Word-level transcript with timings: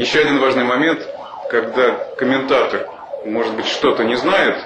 Еще 0.00 0.20
один 0.20 0.38
важный 0.38 0.64
момент, 0.64 1.06
когда 1.50 1.90
комментатор, 2.16 2.88
может 3.26 3.54
быть, 3.54 3.66
что-то 3.66 4.02
не 4.02 4.14
знает, 4.14 4.56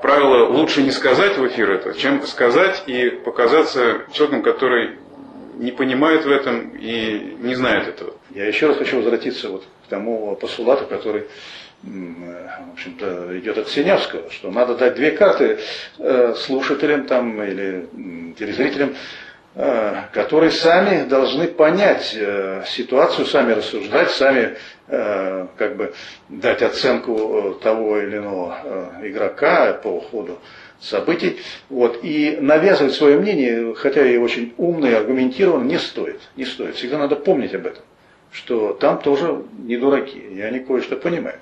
правило 0.00 0.46
лучше 0.48 0.84
не 0.84 0.92
сказать 0.92 1.36
в 1.36 1.44
эфир 1.48 1.72
это, 1.72 1.92
чем 1.98 2.24
сказать 2.24 2.84
и 2.86 3.10
показаться 3.10 4.02
человеком, 4.12 4.42
который 4.42 5.00
не 5.56 5.72
понимает 5.72 6.24
в 6.24 6.30
этом 6.30 6.76
и 6.78 7.36
не 7.40 7.56
знает 7.56 7.88
этого. 7.88 8.14
Я 8.30 8.46
еще 8.46 8.68
раз 8.68 8.76
хочу 8.76 8.98
возвратиться 8.98 9.48
вот 9.48 9.64
к 9.84 9.88
тому 9.88 10.36
постулату, 10.36 10.86
который 10.86 11.26
в 11.82 12.72
общем-то, 12.74 13.38
идет 13.40 13.58
от 13.58 13.68
Синявского, 13.68 14.30
что 14.30 14.52
надо 14.52 14.76
дать 14.76 14.94
две 14.94 15.10
карты 15.10 15.58
э, 15.98 16.34
слушателям 16.36 17.06
там, 17.06 17.42
или 17.42 18.34
телезрителям, 18.38 18.94
которые 20.12 20.50
сами 20.50 21.08
должны 21.08 21.48
понять 21.48 22.14
э, 22.14 22.62
ситуацию, 22.66 23.26
сами 23.26 23.52
рассуждать, 23.52 24.10
сами 24.10 24.56
как 24.86 25.76
бы 25.76 25.94
дать 26.28 26.62
оценку 26.62 27.58
того 27.60 27.98
или 27.98 28.18
иного 28.18 28.92
игрока 29.02 29.72
по 29.72 30.00
ходу 30.00 30.38
событий. 30.80 31.40
Вот. 31.68 32.00
И 32.02 32.38
навязывать 32.40 32.94
свое 32.94 33.18
мнение, 33.18 33.74
хотя 33.74 34.06
и 34.06 34.16
очень 34.16 34.54
умно 34.56 34.88
и 34.88 34.92
аргументированно, 34.92 35.64
не 35.64 35.78
стоит. 35.78 36.20
Не 36.36 36.44
стоит. 36.44 36.76
Всегда 36.76 36.98
надо 36.98 37.16
помнить 37.16 37.54
об 37.54 37.66
этом, 37.66 37.82
что 38.30 38.74
там 38.74 39.00
тоже 39.00 39.44
не 39.58 39.76
дураки, 39.76 40.18
и 40.18 40.40
они 40.40 40.60
кое-что 40.60 40.96
понимают. 40.96 41.40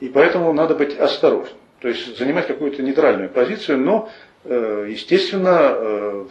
И 0.00 0.08
поэтому 0.08 0.52
надо 0.52 0.74
быть 0.74 0.98
осторожным. 0.98 1.56
То 1.80 1.88
есть 1.88 2.18
занимать 2.18 2.46
какую-то 2.46 2.82
нейтральную 2.82 3.30
позицию, 3.30 3.78
но, 3.78 4.10
э, 4.10 4.29
естественно, 4.44 5.74
э, 5.74 6.26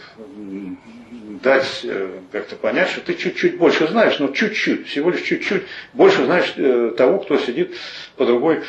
дать 1.43 1.81
э, 1.83 2.09
как-то 2.31 2.55
понять, 2.55 2.89
что 2.89 3.01
ты 3.01 3.13
чуть-чуть 3.13 3.57
больше 3.57 3.87
знаешь, 3.87 4.19
но 4.19 4.29
чуть-чуть, 4.29 4.87
всего 4.87 5.11
лишь 5.11 5.21
чуть-чуть 5.21 5.63
больше 5.93 6.25
знаешь 6.25 6.53
того, 6.95 7.19
кто 7.19 7.37
сидит 7.37 7.75
по 8.17 8.25
другой, 8.25 8.63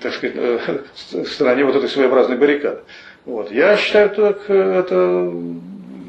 так 0.00 0.14
сказать, 0.14 0.60
стороне 1.28 1.64
вот 1.64 1.76
этой 1.76 1.88
своеобразной 1.88 2.38
баррикады. 2.38 2.80
Вот. 3.24 3.50
Я 3.50 3.76
считаю, 3.76 4.10
так, 4.10 4.48
это 4.48 5.32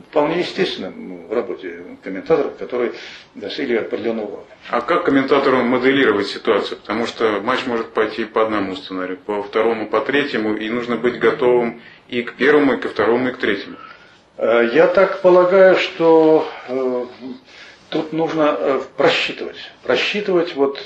вполне 0.09 0.39
естественно 0.39 0.91
в 1.29 1.33
работе 1.33 1.83
комментаторов, 2.03 2.57
которые 2.57 2.93
достигли 3.35 3.77
определенного 3.77 4.25
уровня. 4.25 4.45
А 4.69 4.81
как 4.81 5.05
комментатору 5.05 5.57
моделировать 5.63 6.27
ситуацию? 6.27 6.77
Потому 6.79 7.05
что 7.05 7.41
матч 7.41 7.65
может 7.65 7.87
пойти 7.93 8.25
по 8.25 8.43
одному 8.43 8.75
сценарию, 8.75 9.17
по 9.17 9.43
второму, 9.43 9.87
по 9.87 10.01
третьему, 10.01 10.55
и 10.55 10.69
нужно 10.69 10.95
быть 10.95 11.19
готовым 11.19 11.81
и 12.07 12.21
к 12.21 12.33
первому, 12.33 12.73
и 12.73 12.77
ко 12.77 12.89
второму, 12.89 13.29
и 13.29 13.31
к 13.31 13.37
третьему. 13.37 13.77
Э, 14.37 14.69
я 14.73 14.87
так 14.87 15.21
полагаю, 15.21 15.75
что 15.75 16.47
э, 16.67 17.05
тут 17.89 18.13
нужно 18.13 18.55
э, 18.57 18.81
просчитывать. 18.95 19.57
Просчитывать 19.83 20.55
вот 20.55 20.81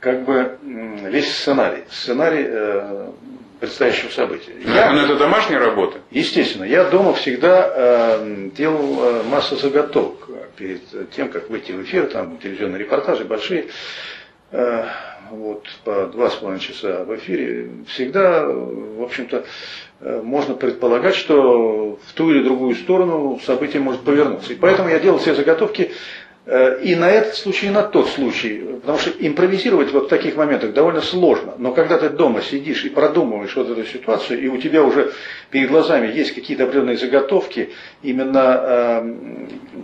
как 0.00 0.24
бы 0.24 0.58
весь 0.62 1.32
сценарий. 1.32 1.84
Сценарий 1.90 3.12
предстоящего 3.62 4.10
события. 4.10 4.50
Я, 4.64 4.90
Но 4.90 5.02
это 5.02 5.14
домашняя 5.14 5.60
работа? 5.60 5.98
Естественно. 6.10 6.64
Я 6.64 6.82
дома 6.90 7.14
всегда 7.14 7.72
э, 7.72 8.48
делал 8.56 8.98
э, 9.04 9.22
массу 9.22 9.54
заготовок 9.54 10.28
перед 10.56 10.80
тем, 11.12 11.28
как 11.28 11.48
выйти 11.48 11.70
в 11.70 11.84
эфир, 11.84 12.06
там 12.06 12.38
телевизионные 12.38 12.80
репортажи 12.80 13.24
большие, 13.24 13.66
э, 14.50 14.84
вот 15.30 15.64
по 15.84 16.06
два 16.06 16.30
с 16.30 16.34
половиной 16.34 16.58
часа 16.60 17.04
в 17.04 17.14
эфире. 17.14 17.70
Всегда, 17.86 18.46
в 18.48 19.00
общем-то, 19.00 19.44
э, 20.00 20.20
можно 20.24 20.54
предполагать, 20.54 21.14
что 21.14 22.00
в 22.04 22.12
ту 22.14 22.32
или 22.32 22.42
другую 22.42 22.74
сторону 22.74 23.38
событие 23.46 23.80
может 23.80 24.00
повернуться. 24.00 24.52
И 24.52 24.56
поэтому 24.56 24.88
я 24.88 24.98
делал 24.98 25.18
все 25.18 25.36
заготовки 25.36 25.92
Э, 25.92 25.94
и 26.44 26.96
на 26.96 27.08
этот 27.08 27.36
случай, 27.36 27.66
и 27.66 27.70
на 27.70 27.82
тот 27.84 28.08
случай. 28.08 28.58
Потому 28.80 28.98
что 28.98 29.10
импровизировать 29.10 29.92
вот 29.92 30.06
в 30.06 30.08
таких 30.08 30.34
моментах 30.34 30.72
довольно 30.72 31.00
сложно. 31.00 31.54
Но 31.58 31.72
когда 31.72 31.98
ты 31.98 32.08
дома 32.08 32.42
сидишь 32.42 32.84
и 32.84 32.88
продумываешь 32.88 33.54
вот 33.54 33.70
эту 33.70 33.84
ситуацию, 33.84 34.40
и 34.40 34.48
у 34.48 34.56
тебя 34.56 34.82
уже 34.82 35.12
перед 35.50 35.68
глазами 35.70 36.12
есть 36.12 36.34
какие-то 36.34 36.64
определенные 36.64 36.96
заготовки, 36.96 37.70
именно 38.02 38.60
э, 38.60 39.14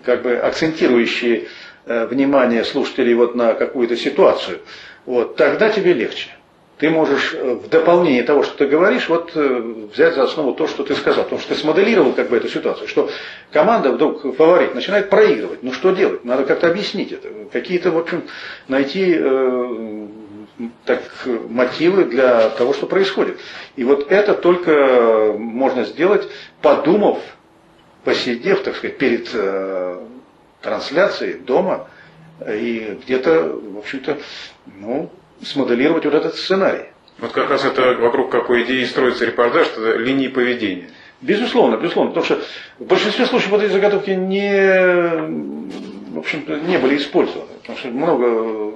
как 0.05 0.23
бы 0.23 0.37
акцентирующие 0.37 1.45
э, 1.87 2.07
внимание 2.07 2.65
слушателей 2.65 3.15
вот 3.15 3.37
на 3.37 3.55
какую-то 3.55 3.97
ситуацию, 3.97 4.59
вот, 5.07 5.37
тогда 5.37 5.71
тебе 5.71 5.93
легче 5.93 6.31
ты 6.79 6.91
можешь 6.91 7.35
э, 7.35 7.55
в 7.55 7.69
дополнение 7.69 8.23
того, 8.23 8.45
что 8.45 8.57
ты 8.57 8.67
говоришь, 8.67 9.09
вот 9.09 9.33
э, 9.35 9.89
взять 9.93 10.15
за 10.15 10.23
основу 10.23 10.55
то, 10.55 10.67
что 10.67 10.85
ты 10.85 10.95
сказал. 10.95 11.25
Потому 11.25 11.41
что 11.41 11.55
ты 11.55 11.61
смоделировал 11.61 12.13
как 12.13 12.31
бы 12.31 12.37
эту 12.37 12.49
ситуацию, 12.49 12.87
что 12.89 13.11
команда 13.51 13.91
вдруг 13.91 14.37
фаворит 14.37 14.75
начинает 14.75 15.11
проигрывать. 15.11 15.63
Ну 15.63 15.73
что 15.73 15.91
делать? 15.91 16.25
Надо 16.25 16.45
как-то 16.45 16.69
объяснить 16.69 17.13
это. 17.13 17.29
Какие-то, 17.53 17.91
в 17.91 17.99
общем, 17.99 18.23
найти 18.69 19.15
э, 19.19 20.07
так, 20.85 21.03
мотивы 21.49 22.05
для 22.05 22.49
того, 22.51 22.73
что 22.73 22.87
происходит. 22.87 23.39
И 23.75 23.83
вот 23.83 24.11
это 24.11 24.35
только 24.35 25.35
можно 25.37 25.85
сделать, 25.85 26.29
подумав, 26.63 27.19
посидев, 28.05 28.63
так 28.63 28.77
сказать, 28.77 28.99
перед 28.99 29.31
э, 29.35 29.99
трансляцией 30.63 31.41
дома 31.41 31.89
и 32.47 32.99
где-то, 33.05 33.53
в 33.53 33.79
общем-то, 33.79 34.19
ну, 34.79 35.11
смоделировать 35.43 36.05
вот 36.05 36.15
этот 36.15 36.37
сценарий. 36.37 36.87
Вот 37.19 37.33
как 37.33 37.51
раз 37.51 37.65
это 37.65 37.95
вокруг 37.95 38.31
какой 38.31 38.63
идеи 38.63 38.85
строится 38.85 39.25
репортаж, 39.25 39.67
это 39.69 39.97
линии 39.97 40.29
поведения. 40.29 40.91
Безусловно, 41.21 41.77
безусловно, 41.77 42.13
потому 42.13 42.27
что 42.27 42.41
в 42.79 42.87
большинстве 42.87 43.27
случаев 43.27 43.51
вот 43.51 43.63
эти 43.63 43.73
заготовки 43.73 44.11
не, 44.11 46.15
в 46.15 46.19
общем-то, 46.19 46.61
не 46.61 46.79
были 46.79 46.97
использованы, 46.97 47.51
потому 47.61 47.79
что 47.79 47.89
много 47.89 48.73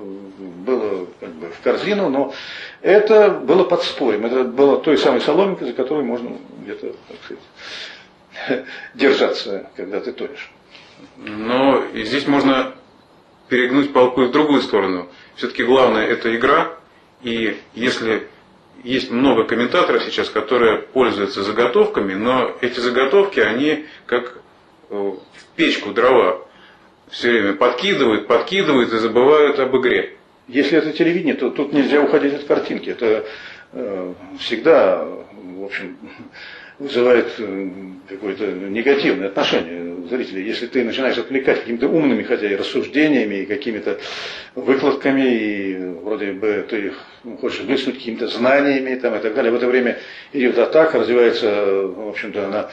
было 0.67 1.07
как 1.21 1.31
бы, 1.35 1.51
в 1.51 1.61
корзину, 1.63 2.09
но 2.09 2.35
это 2.81 3.31
было 3.31 3.63
под 3.63 3.85
спорем, 3.85 4.27
это 4.27 4.43
было 4.43 4.79
той 4.79 4.99
самой 4.99 5.21
соломинкой, 5.21 5.69
за 5.69 5.73
которой 5.73 6.03
можно 6.03 6.31
где-то, 6.63 6.95
так 7.09 7.17
сказать, 7.25 8.65
держаться, 8.95 9.71
когда 9.77 10.01
ты 10.01 10.11
тонешь. 10.11 10.51
Но 11.19 11.85
здесь 11.95 12.27
можно 12.27 12.73
перегнуть 13.49 13.93
палку 13.93 14.25
в 14.25 14.33
другую 14.33 14.63
сторону– 14.63 15.07
все-таки 15.37 15.65
главное 15.65 16.07
это 16.07 16.35
игра, 16.35 16.75
и 17.23 17.57
если 17.75 18.29
есть 18.85 19.11
много 19.11 19.45
комментаторов 19.45 20.03
сейчас, 20.03 20.29
которые 20.29 20.79
пользуются 20.79 21.43
заготовками, 21.43 22.15
но 22.15 22.57
эти 22.61 22.81
заготовки, 22.81 23.41
они 23.41 23.87
как 24.07 24.39
э, 24.91 24.95
в 24.95 25.21
печку 25.57 25.93
дрова 25.93 26.47
все 27.11 27.31
время 27.31 27.55
подкидывают, 27.55 28.27
подкидывают 28.27 28.93
и 28.93 28.99
забывают 28.99 29.59
об 29.59 29.77
игре. 29.77 30.17
Если 30.49 30.77
это 30.79 30.93
телевидение, 30.93 31.35
то 31.35 31.51
тут 31.51 31.73
нельзя 31.73 32.01
уходить 32.01 32.35
от 32.35 32.45
картинки. 32.45 32.91
Это 32.91 33.25
всегда, 34.39 35.05
в 35.05 35.65
общем, 35.65 35.97
вызывает 36.79 37.29
э, 37.39 37.69
какое-то 38.09 38.47
негативное 38.47 39.29
отношение 39.29 39.93
зрителей. 40.09 40.45
Если 40.45 40.67
ты 40.67 40.83
начинаешь 40.85 41.17
отвлекать 41.17 41.61
какими-то 41.61 41.89
умными, 41.89 42.23
хотя 42.23 42.51
и 42.51 42.57
рассуждениями, 42.57 43.37
и 43.37 43.47
какими-то 43.47 43.99
выкладками, 44.55 45.23
и 45.23 45.77
вроде 46.03 46.33
бы 46.33 46.67
ты 46.69 46.93
хочешь 47.41 47.61
блеснуть 47.61 47.97
какими-то 47.97 48.27
знаниями 48.27 48.97
там, 48.97 49.15
и 49.15 49.21
так 49.21 49.35
далее, 49.35 49.53
в 49.53 49.55
это 49.55 49.69
время 49.69 49.99
идет 50.33 50.59
атака, 50.59 50.99
развивается, 50.99 51.87
в 51.87 52.09
общем-то, 52.09 52.47
она 52.47 52.71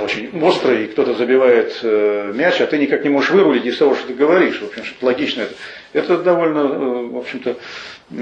очень 0.00 0.30
острая, 0.42 0.84
и 0.84 0.86
кто-то 0.86 1.14
забивает 1.14 1.78
э, 1.82 2.32
мяч, 2.34 2.60
а 2.60 2.66
ты 2.66 2.78
никак 2.78 3.04
не 3.04 3.10
можешь 3.10 3.30
вырулить 3.30 3.66
из 3.66 3.76
того, 3.76 3.94
что 3.94 4.08
ты 4.08 4.14
говоришь. 4.14 4.60
В 4.60 4.66
общем, 4.66 4.84
что 4.84 5.06
логично 5.06 5.42
это. 5.42 5.54
Это 5.92 6.18
довольно, 6.18 6.58
э, 6.58 7.06
в 7.08 7.18
общем-то, 7.18 7.56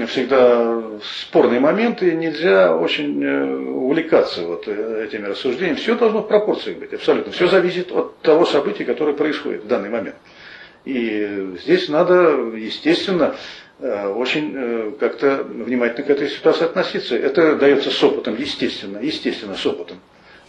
всегда 0.07 0.81
спорные 1.03 1.59
моменты, 1.59 2.13
нельзя 2.13 2.75
очень 2.75 3.23
э, 3.23 3.45
увлекаться 3.45 4.43
вот 4.43 4.67
э, 4.67 5.05
этими 5.05 5.27
рассуждениями. 5.27 5.77
Все 5.77 5.95
должно 5.95 6.21
в 6.21 6.27
пропорции 6.27 6.73
быть, 6.73 6.93
абсолютно. 6.93 7.31
Все 7.31 7.47
зависит 7.47 7.91
от 7.91 8.19
того 8.19 8.45
события, 8.45 8.85
которое 8.85 9.13
происходит 9.13 9.63
в 9.63 9.67
данный 9.67 9.89
момент. 9.89 10.15
И 10.85 11.55
здесь 11.61 11.89
надо, 11.89 12.31
естественно, 12.55 13.35
э, 13.79 14.07
очень 14.07 14.95
как-то 14.99 15.43
внимательно 15.43 16.07
к 16.07 16.09
этой 16.09 16.29
ситуации 16.29 16.65
относиться. 16.65 17.15
Это 17.15 17.55
дается 17.55 17.91
с 17.91 18.03
опытом, 18.03 18.35
естественно, 18.37 18.97
естественно, 18.99 19.55
с 19.55 19.65
опытом. 19.65 19.99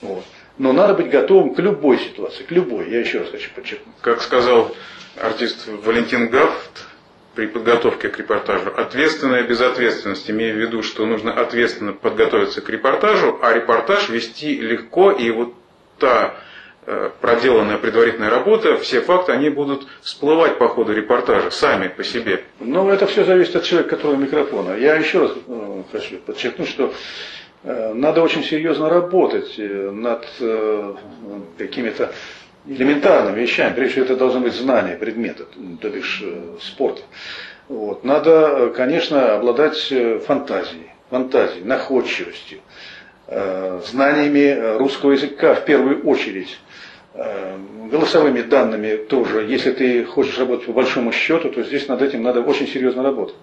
Вот. 0.00 0.24
Но 0.58 0.72
надо 0.72 0.94
быть 0.94 1.10
готовым 1.10 1.54
к 1.54 1.58
любой 1.58 1.98
ситуации, 1.98 2.44
к 2.44 2.50
любой, 2.52 2.90
я 2.90 3.00
еще 3.00 3.18
раз 3.18 3.30
хочу 3.30 3.50
подчеркнуть. 3.54 3.96
Как 4.00 4.22
сказал 4.22 4.74
артист 5.20 5.66
Валентин 5.66 6.28
Гафт, 6.28 6.86
при 7.34 7.46
подготовке 7.46 8.08
к 8.08 8.18
репортажу. 8.18 8.72
Ответственная 8.76 9.42
безответственность, 9.42 10.30
имея 10.30 10.54
в 10.54 10.56
виду, 10.56 10.82
что 10.82 11.06
нужно 11.06 11.32
ответственно 11.32 11.92
подготовиться 11.92 12.60
к 12.60 12.68
репортажу, 12.68 13.38
а 13.42 13.52
репортаж 13.52 14.08
вести 14.08 14.56
легко, 14.60 15.10
и 15.10 15.30
вот 15.30 15.54
та 15.98 16.34
э, 16.86 17.10
проделанная 17.20 17.78
предварительная 17.78 18.30
работа, 18.30 18.76
все 18.78 19.00
факты, 19.00 19.32
они 19.32 19.50
будут 19.50 19.86
всплывать 20.02 20.58
по 20.58 20.68
ходу 20.68 20.92
репортажа, 20.92 21.50
сами 21.50 21.88
по 21.88 22.04
себе. 22.04 22.44
Ну, 22.60 22.88
это 22.88 23.06
все 23.06 23.24
зависит 23.24 23.56
от 23.56 23.64
человека, 23.64 23.96
который 23.96 24.16
у 24.16 24.20
микрофона. 24.20 24.76
Я 24.76 24.94
еще 24.96 25.20
раз 25.20 25.32
э, 25.46 25.82
хочу 25.92 26.16
подчеркнуть, 26.18 26.68
что 26.68 26.92
э, 27.64 27.92
надо 27.94 28.22
очень 28.22 28.44
серьезно 28.44 28.88
работать 28.88 29.58
над 29.58 30.26
какими-то 31.58 32.12
элементарными 32.66 33.40
вещами. 33.40 33.74
Прежде 33.74 33.92
всего, 33.92 34.04
это 34.06 34.16
должно 34.16 34.40
быть 34.40 34.54
знание 34.54 34.96
предмета, 34.96 35.44
то 35.80 35.90
бишь 35.90 36.22
спорта. 36.60 37.02
Вот. 37.94 38.02
Надо, 38.02 38.72
конечно, 38.74 39.36
обладать 39.36 39.76
фантазией, 40.26 40.90
фантазией, 41.10 41.62
находчивостью, 41.64 42.58
знаниями 43.28 44.78
русского 44.78 45.12
языка 45.12 45.54
в 45.54 45.64
первую 45.64 46.02
очередь. 46.02 46.58
Голосовыми 47.14 48.42
данными 48.42 48.96
тоже. 48.96 49.46
Если 49.48 49.70
ты 49.70 50.04
хочешь 50.04 50.36
работать 50.40 50.66
по 50.66 50.72
большому 50.72 51.12
счету, 51.12 51.50
то 51.50 51.62
здесь 51.62 51.86
над 51.86 52.02
этим 52.02 52.24
надо 52.24 52.40
очень 52.40 52.66
серьезно 52.66 53.04
работать. 53.04 53.36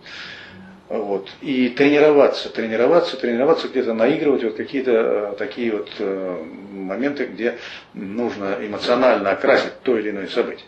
Вот. 0.89 1.29
И 1.41 1.69
тренироваться, 1.69 2.49
тренироваться, 2.49 3.15
тренироваться, 3.15 3.69
где-то 3.69 3.93
наигрывать 3.93 4.43
вот 4.43 4.55
какие-то 4.55 4.91
э, 4.91 5.35
такие 5.37 5.71
вот 5.71 5.89
э, 5.99 6.43
моменты, 6.73 7.27
где 7.27 7.55
нужно 7.93 8.57
эмоционально 8.59 9.29
окрасить 9.29 9.71
то 9.83 9.97
или 9.97 10.09
иное 10.09 10.27
событие. 10.27 10.65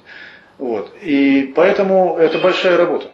Вот. 0.58 0.94
И 1.02 1.52
поэтому 1.54 2.16
это 2.18 2.38
большая 2.38 2.78
работа. 2.78 3.08